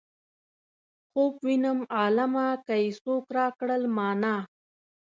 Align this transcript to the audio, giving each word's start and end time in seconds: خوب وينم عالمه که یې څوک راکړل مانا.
خوب 1.11 1.33
وينم 1.45 1.79
عالمه 1.97 2.47
که 2.65 2.73
یې 2.83 2.89
څوک 3.01 3.23
راکړل 3.37 3.83
مانا. 3.95 4.35